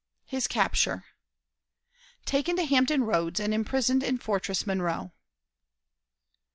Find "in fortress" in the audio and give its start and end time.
4.01-4.65